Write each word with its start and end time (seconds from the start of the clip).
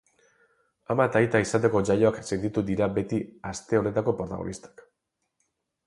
Ama 0.93 1.05
eta 1.09 1.19
aita 1.19 1.41
izateko 1.43 1.83
jaioak 1.91 2.17
sentitu 2.31 2.65
dira 2.73 2.89
beti 2.99 3.23
aste 3.53 3.81
honetako 3.83 4.19
protagonistak. 4.23 4.85